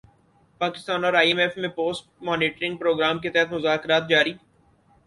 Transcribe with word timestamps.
پاکستان 0.61 1.05
اور 1.05 1.13
I 1.13 1.27
M 1.27 1.39
F 1.39 1.57
میں 1.57 1.69
post 1.69 2.09
monitoring 2.21 2.77
programme 2.77 3.19
کے 3.19 3.29
تحت 3.29 3.53
مذاکرات 3.53 4.09
جاری 4.09 4.33